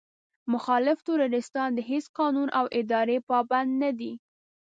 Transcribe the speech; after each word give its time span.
مخالف 0.53 0.97
تروريستان 1.07 1.69
د 1.73 1.79
هېڅ 1.89 2.05
قانون 2.19 2.47
او 2.59 2.65
ادارې 2.79 3.17
پابند 3.29 3.71
نه 3.81 3.91
دي. 3.99 4.13